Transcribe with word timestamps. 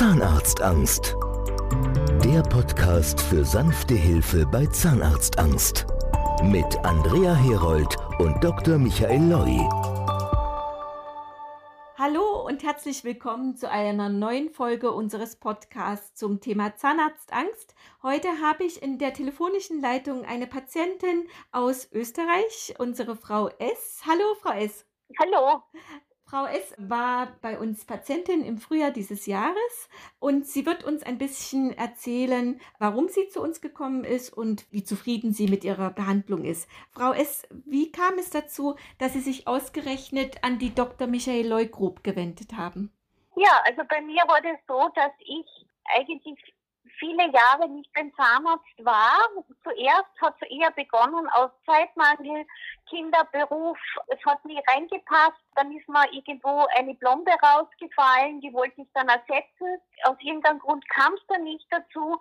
Zahnarztangst. 0.00 1.14
Der 2.24 2.40
Podcast 2.40 3.20
für 3.20 3.44
sanfte 3.44 3.92
Hilfe 3.92 4.46
bei 4.46 4.64
Zahnarztangst. 4.64 5.84
Mit 6.42 6.74
Andrea 6.86 7.34
Herold 7.34 7.98
und 8.18 8.42
Dr. 8.42 8.78
Michael 8.78 9.30
Loi. 9.30 9.58
Hallo 11.98 12.46
und 12.46 12.62
herzlich 12.62 13.04
willkommen 13.04 13.56
zu 13.56 13.70
einer 13.70 14.08
neuen 14.08 14.48
Folge 14.48 14.90
unseres 14.90 15.36
Podcasts 15.36 16.14
zum 16.14 16.40
Thema 16.40 16.74
Zahnarztangst. 16.76 17.74
Heute 18.02 18.28
habe 18.40 18.64
ich 18.64 18.82
in 18.82 18.96
der 18.96 19.12
telefonischen 19.12 19.82
Leitung 19.82 20.24
eine 20.24 20.46
Patientin 20.46 21.28
aus 21.52 21.86
Österreich, 21.92 22.74
unsere 22.78 23.16
Frau 23.16 23.48
S. 23.58 24.00
Hallo, 24.06 24.34
Frau 24.40 24.52
S. 24.52 24.86
Hallo. 25.20 25.62
Frau 26.30 26.46
S. 26.46 26.76
war 26.78 27.26
bei 27.42 27.58
uns 27.58 27.84
Patientin 27.84 28.44
im 28.44 28.58
Frühjahr 28.58 28.92
dieses 28.92 29.26
Jahres 29.26 29.88
und 30.20 30.46
sie 30.46 30.64
wird 30.64 30.84
uns 30.84 31.02
ein 31.02 31.18
bisschen 31.18 31.76
erzählen, 31.76 32.60
warum 32.78 33.08
sie 33.08 33.26
zu 33.26 33.42
uns 33.42 33.60
gekommen 33.60 34.04
ist 34.04 34.32
und 34.32 34.64
wie 34.70 34.84
zufrieden 34.84 35.32
sie 35.32 35.48
mit 35.48 35.64
ihrer 35.64 35.90
Behandlung 35.90 36.44
ist. 36.44 36.70
Frau 36.92 37.12
S., 37.12 37.48
wie 37.64 37.90
kam 37.90 38.16
es 38.16 38.30
dazu, 38.30 38.76
dass 38.98 39.14
Sie 39.14 39.20
sich 39.20 39.48
ausgerechnet 39.48 40.44
an 40.44 40.60
die 40.60 40.72
Dr. 40.72 41.08
Michael 41.08 41.48
Leugrub 41.48 42.04
gewendet 42.04 42.52
haben? 42.56 42.92
Ja, 43.34 43.62
also 43.64 43.82
bei 43.88 44.00
mir 44.00 44.22
war 44.28 44.40
das 44.40 44.60
so, 44.68 44.88
dass 44.94 45.10
ich 45.18 45.66
eigentlich 45.96 46.38
viele 47.00 47.32
Jahre 47.32 47.68
nicht 47.68 47.92
beim 47.94 48.12
Zahnarzt 48.14 48.84
war. 48.84 49.18
Zuerst 49.64 50.14
hat 50.20 50.36
es 50.40 50.48
eher 50.48 50.70
begonnen 50.70 51.28
aus 51.30 51.50
Zeitmangel, 51.66 52.46
Kinderberuf. 52.88 53.78
Es 54.08 54.24
hat 54.24 54.44
nie 54.44 54.60
reingepasst. 54.68 55.42
Dann 55.56 55.72
ist 55.76 55.88
mir 55.88 56.04
irgendwo 56.12 56.66
eine 56.76 56.94
Blonde 56.94 57.32
rausgefallen, 57.42 58.40
die 58.40 58.52
wollte 58.52 58.82
ich 58.82 58.88
dann 58.94 59.08
ersetzen. 59.08 59.80
Aus 60.04 60.16
irgendeinem 60.20 60.60
Grund 60.60 60.88
kam 60.90 61.14
es 61.14 61.26
dann 61.26 61.42
nicht 61.42 61.66
dazu. 61.70 62.18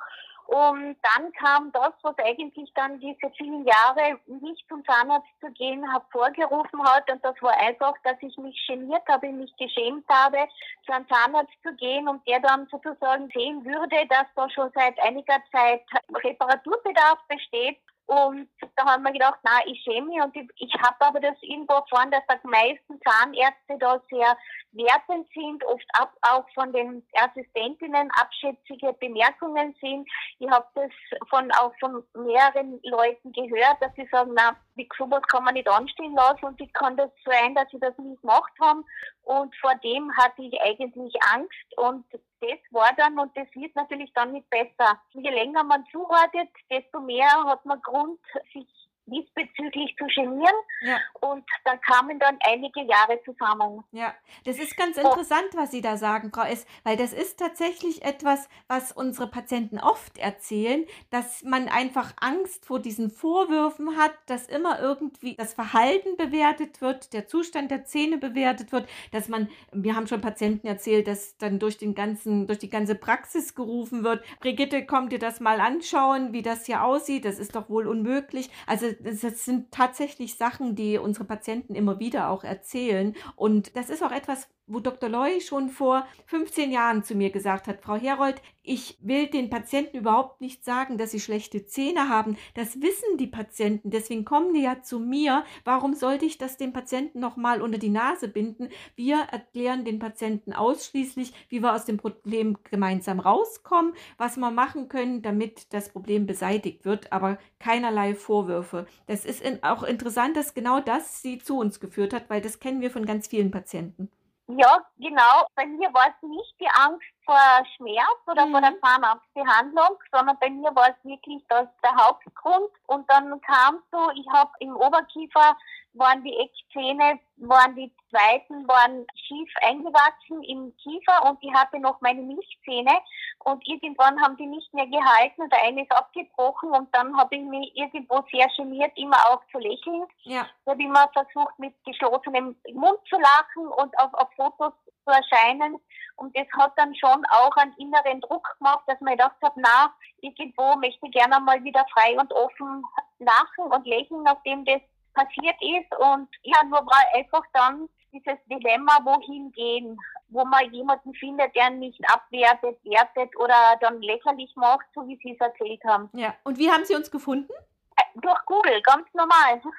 Und 0.49 0.97
dann 1.03 1.31
kam 1.33 1.71
das, 1.73 1.93
was 2.01 2.15
eigentlich 2.17 2.71
dann 2.73 2.99
diese 2.99 3.29
vielen 3.37 3.65
Jahre 3.65 4.19
nicht 4.25 4.67
zum 4.67 4.83
Zahnarzt 4.83 5.29
zu 5.39 5.51
gehen 5.51 5.87
hervorgerufen 5.91 6.83
hat. 6.85 7.07
Und 7.11 7.23
das 7.23 7.35
war 7.41 7.55
einfach, 7.59 7.93
dass 8.03 8.17
ich 8.21 8.35
mich 8.37 8.59
geniert 8.65 9.03
habe, 9.07 9.27
mich 9.27 9.55
geschämt 9.57 10.05
habe, 10.09 10.39
zu 10.87 10.91
einem 10.91 11.07
Zahnarzt 11.07 11.53
zu 11.61 11.71
gehen 11.75 12.07
und 12.07 12.27
der 12.27 12.39
dann 12.39 12.67
sozusagen 12.71 13.29
sehen 13.29 13.63
würde, 13.63 14.07
dass 14.07 14.25
da 14.35 14.49
schon 14.49 14.71
seit 14.73 14.99
einiger 15.03 15.37
Zeit 15.51 15.83
Reparaturbedarf 16.15 17.19
besteht 17.27 17.77
und 18.09 18.49
da 18.75 18.85
haben 18.85 19.03
wir 19.03 19.11
gedacht, 19.11 19.37
na, 19.43 19.59
ich 19.67 19.79
schäme 19.83 20.07
mich 20.07 20.19
und 20.19 20.35
ich, 20.35 20.49
ich 20.55 20.73
habe 20.81 20.95
aber 20.99 21.19
das 21.19 21.35
irgendwo 21.41 21.75
erfahren, 21.75 22.09
dass 22.09 22.23
die 22.41 22.47
meisten 22.47 22.99
Zahnärzte 23.03 23.77
da 23.77 24.01
sehr 24.09 24.35
wertend 24.71 25.27
sind, 25.31 25.63
oft 25.65 25.85
ab, 25.93 26.11
auch 26.23 26.45
von 26.55 26.73
den 26.73 27.05
Assistentinnen 27.13 28.09
abschätzige 28.19 28.93
Bemerkungen 28.93 29.75
sind. 29.79 30.09
Ich 30.39 30.49
habe 30.49 30.65
das 30.73 30.89
von 31.29 31.51
auch 31.51 31.71
von 31.79 32.03
mehreren 32.15 32.79
Leuten 32.81 33.31
gehört, 33.31 33.77
dass 33.79 33.93
sie 33.93 34.07
sagen, 34.11 34.31
na, 34.35 34.55
wie 34.79 34.89
sowas 34.97 35.21
kann 35.23 35.43
man 35.43 35.53
nicht 35.53 35.67
anstehen 35.67 36.15
lassen 36.15 36.45
und 36.45 36.59
wie 36.59 36.71
kann 36.71 36.95
das 36.95 37.11
sein, 37.25 37.53
dass 37.53 37.69
sie 37.69 37.79
das 37.79 37.97
nicht 37.97 38.21
gemacht 38.21 38.53
haben. 38.61 38.85
Und 39.23 39.53
vor 39.57 39.75
dem 39.83 40.11
hatte 40.15 40.41
ich 40.41 40.59
eigentlich 40.61 41.13
Angst 41.33 41.77
und 41.77 42.05
das 42.11 42.59
war 42.71 42.91
dann 42.95 43.19
und 43.19 43.35
das 43.35 43.47
wird 43.53 43.75
natürlich 43.75 44.11
dann 44.13 44.31
nicht 44.31 44.49
besser. 44.49 44.97
Je 45.11 45.29
länger 45.29 45.63
man 45.63 45.85
zuwartet, 45.91 46.49
desto 46.69 47.01
mehr 47.01 47.29
hat 47.45 47.63
man 47.65 47.81
Grund, 47.81 48.19
sich 48.53 48.67
diesbezüglich 49.09 49.95
zu 49.97 50.05
genieren. 50.07 50.55
Ja. 50.81 50.97
Und 51.21 51.43
da 51.65 51.77
kamen 51.77 52.19
dann 52.19 52.37
einige 52.41 52.81
Jahre 52.81 53.19
zusammen. 53.23 53.83
Ja, 53.91 54.13
das 54.45 54.57
ist 54.57 54.77
ganz 54.77 54.97
interessant, 54.97 55.49
was 55.55 55.71
Sie 55.71 55.81
da 55.81 55.97
sagen, 55.97 56.31
Frau 56.33 56.43
S., 56.43 56.65
weil 56.83 56.97
das 56.97 57.13
ist 57.13 57.39
tatsächlich 57.39 58.03
etwas, 58.03 58.49
was 58.67 58.91
unsere 58.91 59.27
Patienten 59.27 59.79
oft 59.79 60.17
erzählen, 60.17 60.85
dass 61.09 61.43
man 61.43 61.67
einfach 61.67 62.13
Angst 62.19 62.65
vor 62.65 62.79
diesen 62.79 63.09
Vorwürfen 63.09 63.97
hat, 63.97 64.13
dass 64.27 64.47
immer 64.47 64.79
irgendwie 64.79 65.35
das 65.35 65.53
Verhalten 65.53 66.17
bewertet 66.17 66.81
wird, 66.81 67.13
der 67.13 67.27
Zustand 67.27 67.71
der 67.71 67.85
Zähne 67.85 68.17
bewertet 68.17 68.71
wird, 68.71 68.87
dass 69.11 69.27
man, 69.27 69.49
wir 69.71 69.95
haben 69.95 70.07
schon 70.07 70.21
Patienten 70.21 70.67
erzählt, 70.67 71.07
dass 71.07 71.37
dann 71.37 71.59
durch 71.59 71.77
den 71.77 71.95
ganzen, 71.95 72.47
durch 72.47 72.59
die 72.59 72.69
ganze 72.69 72.95
Praxis 72.95 73.55
gerufen 73.55 74.03
wird, 74.03 74.23
Brigitte, 74.39 74.85
kommt 74.85 75.11
dir 75.11 75.19
das 75.19 75.39
mal 75.39 75.59
anschauen, 75.59 76.33
wie 76.33 76.41
das 76.41 76.65
hier 76.65 76.83
aussieht, 76.83 77.25
das 77.25 77.39
ist 77.39 77.55
doch 77.55 77.69
wohl 77.69 77.87
unmöglich. 77.87 78.49
Also 78.67 78.87
das 78.99 79.45
sind 79.45 79.71
tatsächlich 79.71 80.35
Sachen, 80.35 80.75
die 80.75 80.97
unsere 80.97 81.25
Patienten 81.25 81.75
immer 81.75 81.99
wieder 81.99 82.29
auch 82.29 82.43
erzählen. 82.43 83.15
Und 83.35 83.75
das 83.75 83.89
ist 83.89 84.03
auch 84.03 84.11
etwas, 84.11 84.47
wo 84.69 84.79
Dr. 84.79 85.09
Loy 85.09 85.41
schon 85.41 85.69
vor 85.69 86.07
15 86.27 86.71
Jahren 86.71 87.03
zu 87.03 87.15
mir 87.15 87.31
gesagt 87.31 87.67
hat, 87.67 87.81
Frau 87.81 87.95
Herold, 87.95 88.41
ich 88.63 88.99
will 89.01 89.27
den 89.27 89.49
Patienten 89.49 89.97
überhaupt 89.97 90.41
nicht 90.41 90.63
sagen, 90.63 90.97
dass 90.99 91.11
sie 91.11 91.19
schlechte 91.19 91.65
Zähne 91.65 92.07
haben. 92.07 92.37
Das 92.53 92.81
wissen 92.81 93.17
die 93.17 93.27
Patienten, 93.27 93.89
deswegen 93.89 94.25
kommen 94.25 94.53
die 94.53 94.61
ja 94.61 94.81
zu 94.83 94.99
mir. 94.99 95.43
Warum 95.65 95.95
sollte 95.95 96.25
ich 96.25 96.37
das 96.37 96.57
dem 96.57 96.71
Patienten 96.71 97.19
nochmal 97.19 97.61
unter 97.63 97.79
die 97.79 97.89
Nase 97.89 98.27
binden? 98.27 98.69
Wir 98.95 99.21
erklären 99.31 99.85
den 99.85 99.97
Patienten 99.97 100.53
ausschließlich, 100.53 101.33
wie 101.49 101.63
wir 101.63 101.73
aus 101.73 101.85
dem 101.85 101.97
Problem 101.97 102.57
gemeinsam 102.69 103.19
rauskommen, 103.19 103.93
was 104.17 104.37
wir 104.37 104.51
machen 104.51 104.87
können, 104.87 105.23
damit 105.23 105.73
das 105.73 105.89
Problem 105.89 106.27
beseitigt 106.27 106.85
wird, 106.85 107.11
aber 107.11 107.39
keinerlei 107.57 108.13
Vorwürfe. 108.13 108.85
Das 109.07 109.25
ist 109.25 109.43
auch 109.63 109.81
interessant, 109.81 110.37
dass 110.37 110.53
genau 110.53 110.79
das 110.79 111.23
sie 111.23 111.39
zu 111.39 111.57
uns 111.57 111.79
geführt 111.79 112.13
hat, 112.13 112.29
weil 112.29 112.41
das 112.41 112.59
kennen 112.59 112.81
wir 112.81 112.91
von 112.91 113.05
ganz 113.05 113.27
vielen 113.27 113.49
Patienten. 113.49 114.09
Ja, 114.51 114.83
genau. 114.97 115.45
Bei 115.55 115.67
mir 115.67 115.93
war 115.93 116.07
es 116.07 116.27
nicht 116.27 116.55
die 116.59 116.69
Angst 116.69 117.05
vor 117.23 117.37
Schmerz 117.75 118.17
oder 118.25 118.47
mhm. 118.47 118.51
vor 118.51 118.61
der 118.61 118.71
mhm. 118.71 118.81
Zahnarztbehandlung, 118.81 119.99
sondern 120.11 120.37
bei 120.39 120.49
mir 120.49 120.75
war 120.75 120.89
es 120.89 120.95
wirklich 121.03 121.45
das 121.49 121.67
der 121.83 121.93
Hauptgrund. 121.93 122.71
Und 122.87 123.07
dann 123.11 123.39
kam 123.41 123.83
so, 123.91 124.09
ich 124.15 124.25
habe 124.33 124.49
im 124.59 124.75
Oberkiefer 124.75 125.55
waren 125.93 126.23
die 126.23 126.35
Eckzähne, 126.35 127.19
waren 127.37 127.75
die 127.75 127.91
zweiten, 128.09 128.67
waren 128.67 129.05
schief 129.15 129.51
eingewachsen 129.61 130.43
im 130.43 130.75
Kiefer 130.77 131.29
und 131.29 131.37
ich 131.41 131.53
hatte 131.53 131.79
noch 131.79 131.99
meine 132.01 132.21
Milchzähne 132.21 132.91
und 133.39 133.67
irgendwann 133.67 134.21
haben 134.21 134.37
die 134.37 134.45
nicht 134.45 134.73
mehr 134.73 134.87
gehalten, 134.87 135.49
der 135.49 135.63
eine 135.63 135.83
ist 135.83 135.91
abgebrochen 135.91 136.69
und 136.71 136.93
dann 136.93 137.17
habe 137.17 137.35
ich 137.35 137.41
mich 137.43 137.71
irgendwo 137.75 138.23
sehr 138.31 138.47
geniert, 138.55 138.91
immer 138.95 139.17
auch 139.29 139.41
zu 139.51 139.57
lächeln. 139.59 140.05
Ja. 140.23 140.47
Ich 140.65 140.71
habe 140.71 140.83
immer 140.83 141.09
versucht, 141.13 141.57
mit 141.57 141.73
geschlossenem 141.85 142.55
Mund 142.73 142.99
zu 143.09 143.17
lachen 143.17 143.67
und 143.67 143.97
auf, 143.99 144.13
auf 144.13 144.29
Fotos 144.35 144.73
zu 145.05 145.11
erscheinen 145.11 145.79
und 146.17 146.35
das 146.37 146.47
hat 146.57 146.73
dann 146.75 146.93
schon 146.95 147.25
auch 147.31 147.55
einen 147.55 147.73
inneren 147.77 148.21
Druck 148.21 148.47
gemacht, 148.57 148.83
dass 148.87 148.99
man 148.99 149.13
gedacht 149.13 149.37
hat, 149.41 149.53
na, 149.55 149.93
irgendwo 150.21 150.75
möchte 150.75 151.05
ich 151.05 151.11
gerne 151.13 151.39
mal 151.39 151.63
wieder 151.63 151.85
frei 151.93 152.19
und 152.19 152.31
offen 152.33 152.83
lachen 153.19 153.71
und 153.71 153.87
lächeln, 153.87 154.23
nachdem 154.23 154.65
das 154.65 154.81
passiert 155.19 155.57
ist. 155.61 155.91
Und 155.99 156.29
ja, 156.43 156.63
nur 156.63 156.85
war 156.85 157.03
einfach 157.13 157.43
dann 157.53 157.89
dieses 158.11 158.39
Dilemma, 158.45 158.99
wohin 159.03 159.51
gehen, 159.51 159.97
wo 160.29 160.45
man 160.45 160.71
jemanden 160.73 161.13
findet, 161.13 161.55
der 161.55 161.69
nicht 161.69 161.99
abwertet, 162.09 162.77
wertet 162.83 163.35
oder 163.37 163.77
dann 163.81 164.01
lächerlich 164.01 164.55
macht, 164.55 164.85
so 164.95 165.07
wie 165.07 165.19
Sie 165.23 165.33
es 165.33 165.39
erzählt 165.39 165.81
haben. 165.85 166.09
Ja, 166.13 166.35
und 166.43 166.57
wie 166.57 166.71
haben 166.71 166.85
Sie 166.85 166.95
uns 166.95 167.11
gefunden? 167.11 167.51
Äh, 167.97 168.19
durch 168.21 168.45
Google, 168.45 168.81
ganz 168.83 169.07
normal. 169.13 169.61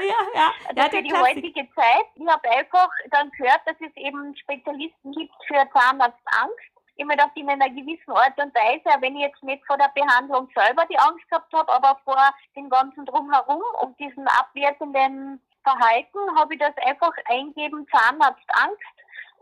Ja, 0.00 0.14
ja. 0.32 0.50
Also 0.68 0.80
ja 0.80 0.88
für 0.90 1.02
die 1.02 1.08
Klassik. 1.08 1.36
heutige 1.36 1.68
Zeit. 1.74 2.06
Ich 2.14 2.26
habe 2.28 2.48
einfach 2.50 2.88
dann 3.10 3.32
gehört, 3.32 3.60
dass 3.66 3.74
es 3.80 3.96
eben 3.96 4.36
Spezialisten 4.36 5.10
gibt 5.10 5.34
für 5.48 5.68
Zahnarztangst 5.72 6.77
immer 6.98 7.16
das 7.16 7.30
in 7.34 7.48
einer 7.48 7.70
gewissen 7.70 8.12
Art 8.12 8.38
und 8.38 8.54
Weise, 8.54 9.00
wenn 9.00 9.16
ich 9.16 9.22
jetzt 9.22 9.42
nicht 9.42 9.64
vor 9.66 9.78
der 9.78 9.90
Behandlung 9.94 10.48
selber 10.54 10.84
die 10.86 10.98
Angst 10.98 11.28
gehabt 11.30 11.52
habe, 11.52 11.72
aber 11.72 11.98
vor 12.04 12.18
dem 12.56 12.68
ganzen 12.68 13.06
Drumherum 13.06 13.62
und 13.82 13.98
diesen 13.98 14.26
abwertenden 14.28 15.40
Verhalten, 15.62 16.18
habe 16.36 16.54
ich 16.54 16.60
das 16.60 16.76
einfach 16.84 17.12
eingeben, 17.26 17.86
Zahnarztangst 17.90 18.82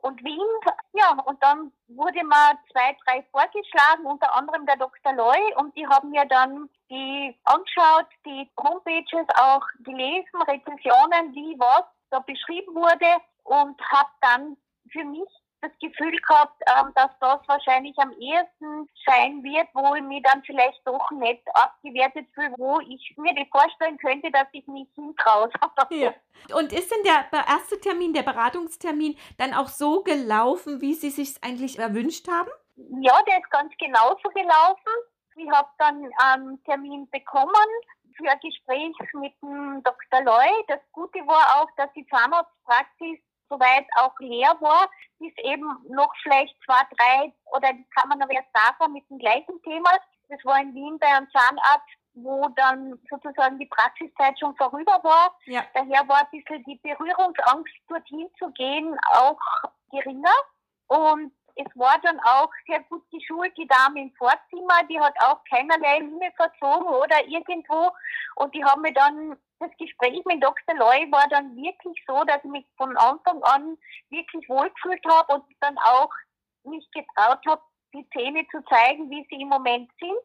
und 0.02 0.22
Wien. 0.22 0.40
Ja, 0.92 1.12
und 1.24 1.42
dann 1.42 1.72
wurde 1.88 2.24
mir 2.24 2.58
zwei, 2.72 2.96
drei 3.04 3.22
vorgeschlagen, 3.32 4.04
unter 4.04 4.34
anderem 4.34 4.66
der 4.66 4.76
Dr. 4.76 5.12
Loy, 5.14 5.54
und 5.56 5.76
die 5.76 5.86
haben 5.86 6.10
mir 6.10 6.24
dann 6.26 6.68
die 6.90 7.34
angeschaut, 7.44 8.06
die 8.24 8.50
Homepages 8.60 9.26
auch 9.40 9.66
gelesen, 9.80 10.42
Rezensionen, 10.46 11.34
wie 11.34 11.58
was 11.58 11.84
da 12.10 12.20
beschrieben 12.20 12.74
wurde 12.74 13.06
und 13.44 13.80
habe 13.90 14.10
dann 14.20 14.56
für 14.90 15.04
mich 15.04 15.28
das 15.60 15.72
Gefühl 15.80 16.12
gehabt, 16.12 16.60
ähm, 16.66 16.92
dass 16.94 17.10
das 17.20 17.40
wahrscheinlich 17.46 17.96
am 17.98 18.12
ehesten 18.12 18.88
sein 19.06 19.42
wird, 19.42 19.68
wo 19.74 19.94
ich 19.94 20.02
mich 20.02 20.22
dann 20.22 20.42
vielleicht 20.44 20.80
doch 20.86 21.10
nicht 21.12 21.42
abgewertet 21.54 22.26
fühle, 22.34 22.54
wo 22.56 22.80
ich 22.80 23.14
mir 23.16 23.34
die 23.34 23.48
vorstellen 23.50 23.98
könnte, 23.98 24.30
dass 24.30 24.46
ich 24.52 24.66
mich 24.66 24.88
hintraue. 24.94 25.50
Ja. 25.90 26.12
Und 26.54 26.72
ist 26.72 26.90
denn 26.90 27.02
der 27.04 27.28
erste 27.46 27.80
Termin, 27.80 28.12
der 28.12 28.22
Beratungstermin, 28.22 29.16
dann 29.38 29.54
auch 29.54 29.68
so 29.68 30.02
gelaufen, 30.02 30.80
wie 30.80 30.94
Sie 30.94 31.10
sich 31.10 31.36
eigentlich 31.42 31.78
erwünscht 31.78 32.28
haben? 32.28 32.50
Ja, 33.00 33.18
der 33.28 33.38
ist 33.38 33.50
ganz 33.50 33.72
genauso 33.78 34.28
gelaufen. 34.30 34.92
Ich 35.36 35.50
habe 35.50 35.68
dann 35.78 36.10
einen 36.18 36.62
Termin 36.64 37.08
bekommen 37.10 37.68
für 38.16 38.30
ein 38.30 38.40
Gespräch 38.40 38.94
mit 39.14 39.32
dem 39.42 39.82
Dr. 39.82 40.22
Loy. 40.24 40.48
Das 40.68 40.80
Gute 40.92 41.18
war 41.20 41.60
auch, 41.62 41.68
dass 41.76 41.92
die 41.94 42.06
Zahnarztpraxis 42.06 43.18
soweit 43.48 43.86
auch 43.96 44.14
leer 44.20 44.56
war, 44.60 44.88
bis 45.18 45.32
eben 45.38 45.66
noch 45.88 46.12
vielleicht 46.22 46.54
zwei, 46.64 46.80
drei 46.96 47.32
oder 47.46 47.68
kann 47.94 48.08
man 48.08 48.22
aber 48.22 48.32
erst 48.32 48.52
nachher 48.54 48.88
mit 48.88 49.08
dem 49.10 49.18
gleichen 49.18 49.60
Thema. 49.62 49.90
Das 50.28 50.44
war 50.44 50.60
in 50.60 50.74
Wien 50.74 50.98
bei 50.98 51.06
einem 51.06 51.28
Zahnarzt, 51.30 51.86
wo 52.14 52.48
dann 52.56 52.98
sozusagen 53.10 53.58
die 53.58 53.66
Praxiszeit 53.66 54.38
schon 54.38 54.56
vorüber 54.56 54.98
war. 55.02 55.36
Ja. 55.44 55.64
Daher 55.74 56.08
war 56.08 56.20
ein 56.20 56.30
bisschen 56.30 56.64
die 56.64 56.76
Berührungsangst, 56.76 57.74
dorthin 57.88 58.28
zu 58.38 58.50
gehen, 58.52 58.96
auch 59.12 59.38
geringer. 59.90 60.34
Und 60.88 61.32
es 61.56 61.66
war 61.74 61.98
dann 62.02 62.20
auch 62.20 62.50
sehr 62.66 62.80
gut 62.84 63.02
geschult, 63.10 63.56
die 63.56 63.66
Dame 63.66 64.02
im 64.02 64.12
Vorzimmer, 64.12 64.82
die 64.90 65.00
hat 65.00 65.14
auch 65.20 65.42
keinerlei 65.48 66.00
Linie 66.00 66.30
verzogen 66.36 66.86
oder 66.86 67.26
irgendwo. 67.26 67.90
Und 68.36 68.54
die 68.54 68.62
haben 68.62 68.82
mir 68.82 68.92
dann, 68.92 69.36
das 69.58 69.70
Gespräch 69.78 70.22
mit 70.26 70.42
Dr. 70.42 70.76
Loy 70.76 71.10
war 71.10 71.26
dann 71.30 71.56
wirklich 71.56 72.04
so, 72.06 72.24
dass 72.24 72.44
ich 72.44 72.50
mich 72.50 72.66
von 72.76 72.94
Anfang 72.98 73.42
an 73.42 73.78
wirklich 74.10 74.46
wohlgefühlt 74.50 75.02
habe 75.08 75.34
und 75.34 75.44
dann 75.60 75.78
auch 75.78 76.10
mich 76.64 76.86
getraut 76.90 77.40
habe, 77.46 77.62
die 77.94 78.06
Zähne 78.10 78.46
zu 78.50 78.62
zeigen, 78.64 79.08
wie 79.08 79.26
sie 79.30 79.40
im 79.40 79.48
Moment 79.48 79.90
sind. 79.98 80.20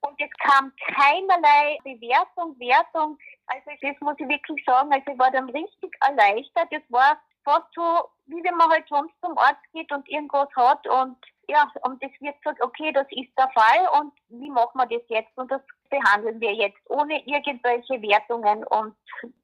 Und 0.00 0.18
es 0.20 0.30
kam 0.38 0.72
keinerlei 0.94 1.78
Bewertung, 1.84 2.58
Wertung. 2.58 3.18
Also 3.46 3.70
das 3.82 4.00
muss 4.00 4.16
ich 4.18 4.28
wirklich 4.28 4.64
sagen. 4.64 4.92
Also 4.92 5.12
ich 5.12 5.18
war 5.18 5.30
dann 5.30 5.50
richtig 5.50 5.94
erleichtert. 6.00 6.68
Es 6.70 6.82
war 6.88 7.20
fast 7.44 7.66
so, 7.74 8.08
wie 8.26 8.42
wenn 8.44 8.56
man 8.56 8.70
halt 8.70 8.86
sonst 8.88 9.14
zum 9.20 9.36
Arzt 9.38 9.62
geht 9.72 9.90
und 9.92 10.08
irgendwas 10.08 10.48
hat 10.56 10.86
und 10.86 11.16
ja, 11.48 11.70
und 11.82 12.02
es 12.02 12.12
wird 12.20 12.40
gesagt, 12.40 12.62
okay, 12.62 12.92
das 12.92 13.06
ist 13.10 13.30
der 13.36 13.50
Fall 13.50 14.00
und 14.00 14.12
wie 14.28 14.50
machen 14.50 14.78
wir 14.78 14.86
das 14.86 15.06
jetzt? 15.08 15.36
Und 15.36 15.50
das 15.50 15.60
behandeln 15.90 16.40
wir 16.40 16.52
jetzt 16.52 16.78
ohne 16.88 17.20
irgendwelche 17.26 18.00
Wertungen 18.00 18.64
und 18.64 18.94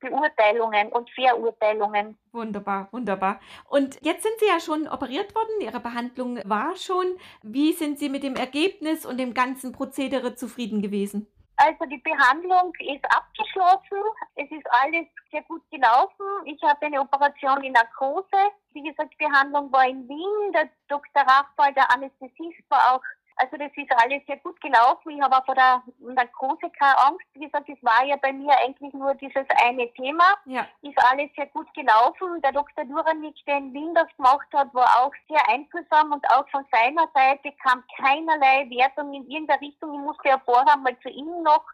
Beurteilungen 0.00 0.88
und 0.92 1.10
Verurteilungen. 1.10 2.16
Wunderbar, 2.32 2.88
wunderbar. 2.92 3.40
Und 3.68 3.98
jetzt 4.02 4.22
sind 4.22 4.38
Sie 4.38 4.46
ja 4.46 4.60
schon 4.60 4.88
operiert 4.88 5.34
worden, 5.34 5.60
Ihre 5.60 5.80
Behandlung 5.80 6.38
war 6.44 6.76
schon. 6.76 7.06
Wie 7.42 7.72
sind 7.72 7.98
Sie 7.98 8.08
mit 8.08 8.22
dem 8.22 8.36
Ergebnis 8.36 9.04
und 9.04 9.18
dem 9.18 9.34
ganzen 9.34 9.72
Prozedere 9.72 10.34
zufrieden 10.34 10.80
gewesen? 10.80 11.26
Also 11.56 11.84
die 11.86 11.98
Behandlung 11.98 12.72
ist 12.78 13.04
abgeschlossen. 13.10 14.04
Es 14.36 14.48
ist 14.50 14.57
alles 14.82 15.06
sehr 15.30 15.42
gut 15.42 15.62
gelaufen. 15.70 16.26
Ich 16.44 16.62
habe 16.62 16.86
eine 16.86 17.00
Operation 17.00 17.62
in 17.62 17.72
Narkose. 17.72 18.52
Wie 18.72 18.82
gesagt, 18.82 19.12
die 19.12 19.24
Behandlung 19.24 19.70
war 19.72 19.86
in 19.86 20.08
Wien. 20.08 20.52
Der 20.52 20.68
Dr. 20.88 21.22
Rachbal, 21.22 21.74
der 21.74 21.92
Anästhesist, 21.92 22.62
war 22.68 22.94
auch 22.94 23.02
also 23.38 23.56
das 23.56 23.70
ist 23.76 23.90
alles 24.02 24.22
sehr 24.26 24.36
gut 24.38 24.60
gelaufen. 24.60 25.10
Ich 25.10 25.20
habe 25.20 25.36
auch 25.36 25.44
vor 25.44 25.54
der 25.54 25.82
Narkose 26.00 26.70
keine 26.78 26.98
Angst. 26.98 27.26
Wie 27.34 27.44
gesagt, 27.44 27.68
es 27.68 27.82
war 27.82 28.04
ja 28.04 28.16
bei 28.16 28.32
mir 28.32 28.52
eigentlich 28.58 28.92
nur 28.92 29.14
dieses 29.14 29.46
eine 29.64 29.90
Thema. 29.94 30.24
Ja. 30.44 30.66
Ist 30.82 30.98
alles 31.10 31.30
sehr 31.36 31.46
gut 31.46 31.72
gelaufen. 31.74 32.40
Der 32.42 32.52
Dr. 32.52 32.84
Duranik, 32.84 33.36
der 33.46 33.58
in 33.58 33.72
Wien 33.72 33.94
das 33.94 34.08
gemacht 34.16 34.48
hat, 34.52 34.74
war 34.74 34.88
auch 35.02 35.12
sehr 35.28 35.48
einfühlsam 35.48 36.12
und 36.12 36.28
auch 36.30 36.48
von 36.50 36.64
seiner 36.72 37.08
Seite 37.14 37.52
kam 37.62 37.84
keinerlei 37.96 38.68
Wertung 38.70 39.14
in 39.14 39.28
irgendeiner 39.30 39.60
Richtung. 39.60 39.94
Ich 39.94 40.00
musste 40.00 40.28
ja 40.28 40.40
vorher 40.44 40.76
mal 40.76 40.98
zu 41.00 41.08
ihm 41.08 41.42
noch 41.42 41.64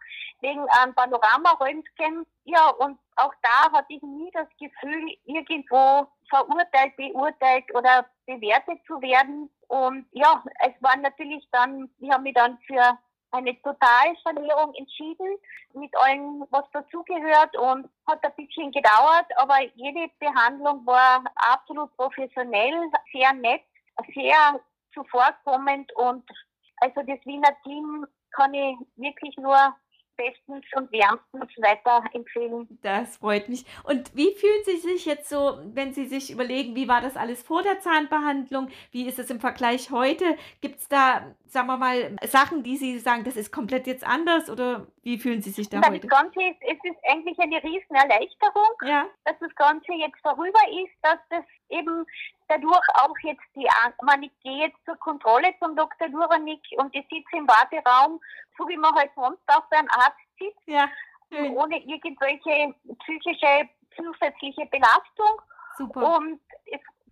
wegen 0.41 0.65
einem 0.69 0.93
Panoramaröntgen. 0.93 2.25
Ja, 2.43 2.69
und 2.69 2.99
auch 3.15 3.33
da 3.41 3.71
hatte 3.71 3.93
ich 3.93 4.01
nie 4.03 4.29
das 4.31 4.47
Gefühl, 4.59 5.17
irgendwo 5.25 6.07
verurteilt, 6.29 6.95
beurteilt 6.97 7.65
oder 7.73 8.05
bewertet 8.25 8.79
zu 8.87 9.01
werden. 9.01 9.49
Und 9.67 10.05
ja, 10.11 10.43
es 10.65 10.73
war 10.81 10.95
natürlich 10.97 11.47
dann, 11.51 11.89
ich 11.99 12.11
habe 12.11 12.23
mich 12.23 12.33
dann 12.33 12.57
für 12.67 12.97
eine 13.31 13.59
Totalsanierung 13.61 14.73
entschieden, 14.75 15.37
mit 15.73 15.93
allem, 15.97 16.45
was 16.51 16.63
dazugehört 16.71 17.57
und 17.57 17.89
hat 18.07 18.23
ein 18.23 18.35
bisschen 18.37 18.71
gedauert, 18.71 19.25
aber 19.35 19.61
jede 19.75 20.07
Behandlung 20.19 20.85
war 20.85 21.23
absolut 21.35 21.95
professionell, 21.97 22.73
sehr 23.11 23.33
nett, 23.33 23.61
sehr 24.13 24.59
zuvorkommend 24.93 25.91
und 25.95 26.23
also 26.77 27.01
das 27.01 27.25
Wiener 27.25 27.55
Team 27.63 28.05
kann 28.31 28.53
ich 28.53 28.77
wirklich 28.95 29.35
nur 29.37 29.75
bestens 30.15 30.65
und 30.75 30.91
wärmstens 30.91 31.51
weiterempfehlen. 31.57 32.79
Das 32.81 33.17
freut 33.17 33.49
mich. 33.49 33.65
Und 33.83 34.15
wie 34.15 34.33
fühlen 34.33 34.63
Sie 34.65 34.77
sich 34.77 35.05
jetzt 35.05 35.29
so, 35.29 35.59
wenn 35.73 35.93
Sie 35.93 36.05
sich 36.05 36.31
überlegen, 36.31 36.75
wie 36.75 36.87
war 36.87 37.01
das 37.01 37.17
alles 37.17 37.41
vor 37.43 37.63
der 37.63 37.79
Zahnbehandlung? 37.79 38.69
Wie 38.91 39.07
ist 39.07 39.19
es 39.19 39.29
im 39.29 39.39
Vergleich 39.39 39.91
heute? 39.91 40.25
Gibt 40.61 40.79
es 40.79 40.87
da, 40.87 41.35
sagen 41.45 41.67
wir 41.67 41.77
mal, 41.77 42.15
Sachen, 42.27 42.63
die 42.63 42.77
Sie 42.77 42.99
sagen, 42.99 43.23
das 43.23 43.35
ist 43.35 43.51
komplett 43.51 43.87
jetzt 43.87 44.05
anders 44.05 44.49
oder 44.49 44.87
wie 45.05 45.19
fühlen 45.19 45.39
Sie 45.39 45.51
sich 45.51 45.69
da 45.69 45.79
Na, 45.79 45.89
heute? 45.89 46.07
Das 46.07 46.19
Ganze 46.19 46.41
ist, 46.41 46.57
es 46.61 46.83
ist 46.83 46.97
eigentlich 47.07 47.37
eine 47.37 47.63
riesen 47.63 47.95
Erleichterung, 47.95 48.73
ja. 48.81 49.05
dass 49.23 49.37
das 49.39 49.53
Ganze 49.53 49.93
jetzt 49.93 50.19
vorüber 50.23 50.59
ist, 50.71 50.93
dass 51.03 51.19
das 51.29 51.43
eben 51.69 52.07
dadurch 52.47 52.87
auch 52.95 53.15
jetzt 53.21 53.45
die, 53.55 53.67
man 54.01 54.23
ich 54.23 54.31
gehe 54.41 54.65
jetzt 54.65 54.83
zur 54.83 54.97
Kontrolle 54.97 55.53
zum 55.59 55.75
Dr. 55.75 56.09
Duranik 56.09 56.61
und 56.77 56.93
ich 56.95 57.03
sitze 57.03 57.37
im 57.37 57.47
Warteraum, 57.47 58.19
so 58.57 58.67
wie 58.67 58.77
man 58.77 58.95
halt 58.95 59.11
sonst 59.15 59.43
auch 59.47 59.63
beim 59.69 59.87
Arzt 59.89 60.17
sitzt, 60.39 60.65
ja, 60.65 60.89
ohne 61.51 61.77
irgendwelche 61.85 62.73
psychische 63.03 63.69
zusätzliche 63.95 64.65
Belastung. 64.65 65.41
Super. 65.77 66.17
Und 66.17 66.41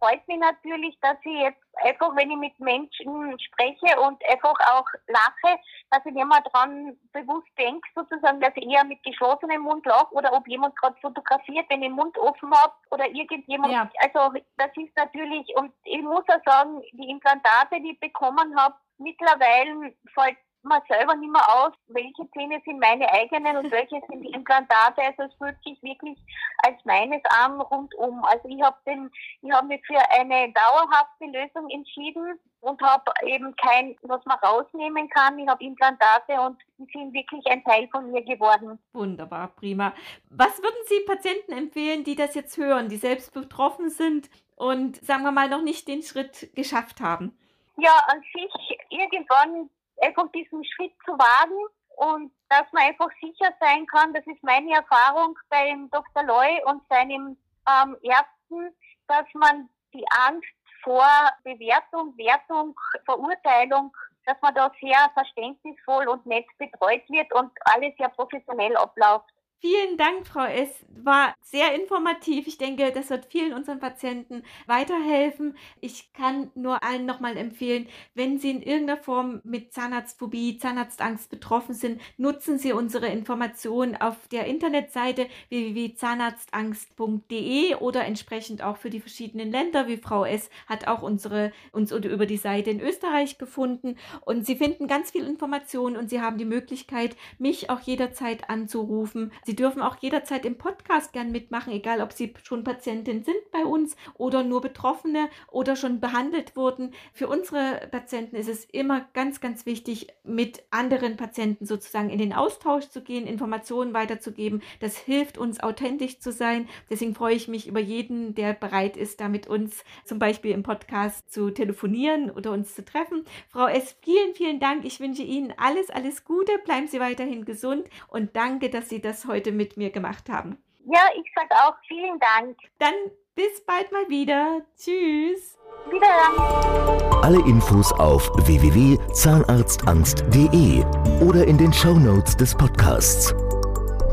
freut 0.04 0.28
mich 0.28 0.38
natürlich, 0.38 0.98
dass 1.02 1.18
ich 1.24 1.40
jetzt 1.40 1.64
einfach, 1.76 2.14
wenn 2.16 2.30
ich 2.30 2.38
mit 2.38 2.60
Menschen 2.60 3.40
spreche 3.40 4.00
und 4.02 4.22
einfach 4.30 4.56
auch 4.74 4.86
lache, 5.08 5.60
dass 5.92 6.06
ich 6.06 6.16
immer 6.16 6.42
dran 6.42 6.98
bewusst 7.14 7.48
denke, 7.58 7.88
sozusagen, 7.96 8.42
dass 8.42 8.52
ich 8.56 8.70
eher 8.70 8.84
mit 8.84 9.02
geschlossenem 9.04 9.62
Mund 9.62 9.86
lache 9.86 10.14
oder 10.14 10.34
ob 10.34 10.46
jemand 10.48 10.76
gerade 10.76 11.00
fotografiert, 11.00 11.66
wenn 11.70 11.82
ich 11.82 11.88
den 11.88 11.96
Mund 11.96 12.18
offen 12.18 12.54
habe 12.54 12.74
oder 12.92 13.08
irgendjemand. 13.10 13.72
Ja. 13.72 13.90
Also 14.02 14.38
das 14.58 14.72
ist 14.76 14.96
natürlich, 14.98 15.48
und 15.56 15.74
ich 15.86 16.02
muss 16.02 16.26
auch 16.28 16.44
sagen, 16.46 16.82
die 16.92 17.10
Implantate, 17.10 17.80
die 17.80 17.92
ich 17.92 18.00
bekommen 18.00 18.60
habe, 18.60 18.76
mittlerweile 18.98 19.94
fällt 20.14 20.38
man 20.64 20.82
selber 20.88 21.16
nicht 21.16 21.32
mehr 21.32 21.48
aus, 21.50 21.74
welche 21.88 22.30
Zähne 22.32 22.62
sind 22.66 22.80
meine 22.80 23.10
eigenen 23.12 23.58
und 23.58 23.72
welche 23.72 24.02
sind 24.08 24.22
die 24.22 24.32
Implantate. 24.32 25.02
Also 25.02 25.24
es 25.24 25.34
fühlt 25.36 25.58
sich 25.64 25.82
wirklich 25.84 26.18
als 26.66 26.84
meines 26.86 27.22
an 27.30 27.60
rundum. 27.62 28.24
Also 28.24 28.48
ich 28.48 28.62
habe 28.62 28.78
den, 28.86 29.12
ich 29.42 29.52
habe 29.52 29.68
mich 29.68 29.86
für 29.86 30.00
eine 30.12 30.52
dauerhafte 30.54 31.26
Lösung 31.26 31.70
entschieden 31.70 32.40
und 32.62 32.82
habe 32.82 33.12
eben 33.26 33.56
kein, 33.58 33.96
was 34.04 34.24
man 34.26 34.40
rausnehmen 34.40 35.10
kann. 35.10 35.38
Ich 35.38 35.48
habe 35.48 35.64
Implantate 35.64 36.40
und 36.40 36.58
die 36.78 36.88
sind 36.92 37.14
wirklich 37.14 37.46
ein 37.48 37.64
Teil 37.64 37.88
von 37.90 38.12
mir 38.12 38.24
geworden. 38.24 38.80
Wunderbar, 38.94 39.50
prima. 39.50 39.94
Was 40.30 40.62
würden 40.62 40.86
Sie 40.86 41.02
Patienten 41.06 41.52
empfehlen, 41.52 42.04
die 42.04 42.16
das 42.16 42.36
jetzt 42.36 42.58
hören, 42.58 42.90
die 42.90 42.98
selbst 42.98 43.34
betroffen 43.34 43.90
sind 43.90 44.30
und 44.56 45.04
sagen 45.04 45.24
wir 45.24 45.32
mal 45.32 45.50
noch 45.50 45.62
nicht 45.62 45.88
den 45.88 46.04
Schritt 46.04 46.50
geschafft 46.56 47.02
haben? 47.02 47.38
Ja, 47.78 47.98
an 48.08 48.22
sich 48.22 48.80
irgendwann 48.90 49.70
einfach 50.04 50.32
diesen 50.32 50.64
Schritt 50.66 50.94
zu 51.06 51.14
wagen 51.14 51.68
und 51.96 52.32
dass 52.50 52.66
man 52.72 52.84
einfach 52.84 53.10
sicher 53.22 53.54
sein 53.60 53.86
kann, 53.88 54.14
das 54.14 54.26
ist 54.28 54.44
meine 54.44 54.74
Erfahrung 54.74 55.38
beim 55.50 55.90
Dr. 55.92 56.24
Loy 56.24 56.62
und 56.66 56.82
seinem 56.90 57.38
ähm, 57.68 57.98
Ärzten, 58.02 58.76
dass 59.08 59.26
man 59.34 59.70
die 59.94 60.06
Angst 60.28 60.50
vor 60.84 61.06
Bewertung, 61.44 62.16
Wertung, 62.18 62.76
Verurteilung, 63.06 63.96
dass 64.26 64.38
man 64.42 64.54
da 64.56 64.72
sehr 64.82 65.10
verständnisvoll 65.14 66.08
und 66.08 66.26
nett 66.26 66.46
betreut 66.58 67.08
wird 67.10 67.34
und 67.34 67.52
alles 67.66 67.94
sehr 67.98 68.10
professionell 68.10 68.76
abläuft. 68.78 69.30
Vielen 69.66 69.96
Dank, 69.96 70.28
Frau 70.28 70.44
S. 70.44 70.68
War 70.90 71.36
sehr 71.42 71.74
informativ. 71.74 72.48
Ich 72.48 72.58
denke, 72.58 72.92
das 72.92 73.10
wird 73.10 73.28
vielen 73.28 73.54
unseren 73.54 73.80
Patienten 73.80 74.44
weiterhelfen. 74.68 75.56
Ich 75.80 76.12
kann 76.12 76.52
nur 76.54 76.84
allen 76.84 77.06
nochmal 77.06 77.38
empfehlen, 77.38 77.88
wenn 78.14 78.40
Sie 78.40 78.52
in 78.52 78.62
irgendeiner 78.62 79.02
Form 79.02 79.40
mit 79.46 79.72
Zahnarztphobie, 79.72 80.58
Zahnarztangst 80.58 81.30
betroffen 81.30 81.76
sind, 81.76 82.02
nutzen 82.18 82.60
Sie 82.60 82.74
unsere 82.74 83.08
Informationen 83.08 83.96
auf 83.96 84.28
der 84.34 84.48
Internetseite 84.48 85.28
www.zahnarztangst.de 85.48 87.76
oder 87.76 88.04
entsprechend 88.04 88.64
auch 88.64 88.76
für 88.76 88.90
die 88.90 89.00
verschiedenen 89.00 89.50
Länder, 89.50 89.88
wie 89.88 89.96
Frau 89.96 90.26
S. 90.26 90.50
hat 90.68 90.90
auch 90.90 91.04
unsere, 91.04 91.54
uns 91.72 91.94
über 91.94 92.26
die 92.26 92.36
Seite 92.36 92.70
in 92.70 92.82
Österreich 92.82 93.38
gefunden. 93.38 93.96
Und 94.26 94.46
Sie 94.46 94.58
finden 94.58 94.88
ganz 94.88 95.12
viel 95.12 95.26
Informationen 95.26 95.96
und 95.96 96.10
Sie 96.10 96.20
haben 96.20 96.38
die 96.38 96.44
Möglichkeit, 96.44 97.16
mich 97.38 97.70
auch 97.70 97.80
jederzeit 97.80 98.50
anzurufen. 98.50 99.32
Sie 99.46 99.53
Sie 99.54 99.58
dürfen 99.58 99.84
auch 99.84 99.98
jederzeit 99.98 100.48
im 100.48 100.58
Podcast 100.58 101.14
gern 101.14 101.32
mitmachen, 101.32 101.74
egal 101.74 102.02
ob 102.02 102.12
Sie 102.12 102.34
schon 102.42 102.64
Patientin 102.64 103.24
sind 103.24 103.38
bei 103.52 103.64
uns 103.66 103.96
oder 104.16 104.42
nur 104.42 104.62
Betroffene 104.62 105.30
oder 105.52 105.76
schon 105.76 106.00
behandelt 106.00 106.56
wurden. 106.56 106.92
Für 107.14 107.28
unsere 107.28 107.88
Patienten 107.92 108.36
ist 108.36 108.50
es 108.50 108.66
immer 108.66 109.06
ganz, 109.14 109.42
ganz 109.42 109.68
wichtig, 109.68 110.08
mit 110.24 110.64
anderen 110.72 111.18
Patienten 111.18 111.68
sozusagen 111.68 112.10
in 112.10 112.18
den 112.18 112.34
Austausch 112.34 112.86
zu 112.90 113.04
gehen, 113.04 113.28
Informationen 113.28 113.94
weiterzugeben. 113.94 114.64
Das 114.80 114.98
hilft 114.98 115.38
uns, 115.38 115.60
authentisch 115.60 116.18
zu 116.18 116.32
sein. 116.32 116.68
Deswegen 116.90 117.14
freue 117.14 117.36
ich 117.36 117.48
mich 117.48 117.68
über 117.68 117.80
jeden, 117.80 118.34
der 118.34 118.54
bereit 118.54 118.98
ist, 118.98 119.22
da 119.22 119.30
mit 119.30 119.46
uns 119.46 119.84
zum 120.04 120.18
Beispiel 120.18 120.50
im 120.50 120.64
Podcast 120.64 121.32
zu 121.32 121.52
telefonieren 121.52 122.32
oder 122.32 122.54
uns 122.54 122.74
zu 122.74 122.84
treffen. 122.84 123.24
Frau 123.50 123.68
S., 123.68 123.96
vielen, 124.02 124.34
vielen 124.34 124.60
Dank. 124.60 124.84
Ich 124.84 125.00
wünsche 125.00 125.22
Ihnen 125.22 125.54
alles, 125.58 125.92
alles 125.92 126.26
Gute. 126.26 126.54
Bleiben 126.66 126.88
Sie 126.88 127.00
weiterhin 127.00 127.46
gesund 127.46 127.88
und 128.08 128.36
danke, 128.36 128.72
dass 128.72 128.90
Sie 128.90 129.00
das 129.00 129.28
heute 129.28 129.43
heute 129.44 129.52
mit 129.52 129.78
mir 129.78 129.90
gemacht 129.90 130.30
haben. 130.30 130.58
Ja, 130.86 131.02
ich 131.16 131.32
sage 131.36 131.54
auch 131.66 131.76
vielen 131.88 132.20
Dank. 132.20 132.58
Dann 132.80 132.94
Bis 133.36 133.66
bald 133.66 133.92
mal 133.92 134.08
wieder. 134.10 134.62
Tschüss. 134.78 135.58
Wiederhören. 135.90 137.24
Alle 137.24 137.40
Infos 137.50 137.92
auf 137.94 138.30
www.zahnarztangst.de 138.46 140.84
oder 141.28 141.48
in 141.48 141.58
den 141.58 141.74
Shownotes 141.74 142.38
des 142.38 142.54
Podcasts. 142.54 143.34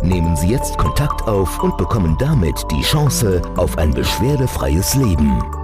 Nehmen 0.03 0.35
Sie 0.37 0.49
jetzt 0.49 0.79
Kontakt 0.79 1.29
auf 1.29 1.63
und 1.63 1.77
bekommen 1.77 2.17
damit 2.19 2.65
die 2.71 2.81
Chance 2.81 3.43
auf 3.59 3.77
ein 3.77 3.91
beschwerdefreies 3.91 4.95
Leben. 4.95 5.60